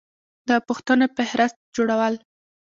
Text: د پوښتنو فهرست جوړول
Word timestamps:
د 0.47 0.49
پوښتنو 0.67 1.05
فهرست 1.15 1.57
جوړول 1.75 2.13